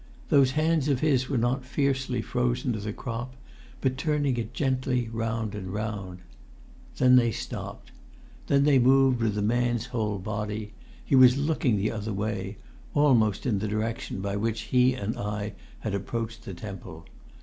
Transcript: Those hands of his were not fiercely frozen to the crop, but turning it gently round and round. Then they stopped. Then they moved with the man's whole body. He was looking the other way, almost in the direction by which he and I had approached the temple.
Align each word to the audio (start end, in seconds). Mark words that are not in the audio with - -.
Those 0.29 0.53
hands 0.57 0.87
of 0.87 1.01
his 1.01 1.29
were 1.29 1.37
not 1.37 1.63
fiercely 1.63 2.23
frozen 2.23 2.73
to 2.73 2.79
the 2.79 2.91
crop, 2.91 3.35
but 3.81 3.99
turning 3.99 4.35
it 4.37 4.51
gently 4.51 5.07
round 5.13 5.53
and 5.53 5.71
round. 5.71 6.21
Then 6.97 7.17
they 7.17 7.29
stopped. 7.31 7.91
Then 8.47 8.63
they 8.63 8.79
moved 8.79 9.19
with 9.21 9.35
the 9.35 9.43
man's 9.43 9.85
whole 9.93 10.17
body. 10.17 10.73
He 11.05 11.13
was 11.15 11.37
looking 11.37 11.77
the 11.77 11.91
other 11.91 12.13
way, 12.13 12.57
almost 12.95 13.45
in 13.45 13.59
the 13.59 13.67
direction 13.67 14.21
by 14.21 14.37
which 14.37 14.61
he 14.61 14.95
and 14.95 15.15
I 15.19 15.53
had 15.81 15.93
approached 15.93 16.45
the 16.45 16.55
temple. 16.55 17.05